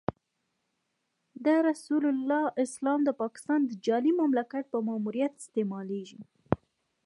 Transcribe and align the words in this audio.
د 1.45 1.47
رسول 1.67 2.03
الله 2.13 2.43
اسلام 2.63 2.99
د 3.05 3.09
پاکستان 3.21 3.59
د 3.65 3.71
جعلي 3.85 4.11
مملکت 4.21 4.63
په 4.73 4.77
ماموریت 4.87 5.33
استعمالېږي. 5.41 6.21